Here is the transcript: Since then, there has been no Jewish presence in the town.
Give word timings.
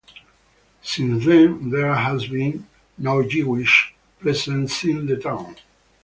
Since 0.81 1.25
then, 1.27 1.69
there 1.69 1.93
has 1.93 2.25
been 2.25 2.65
no 2.97 3.21
Jewish 3.21 3.93
presence 4.19 4.83
in 4.83 5.05
the 5.05 5.15
town. 5.17 5.55